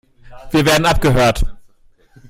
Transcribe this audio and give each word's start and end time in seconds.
Wir 0.49 0.65
werden 0.65 0.87
abgehört. 0.87 1.43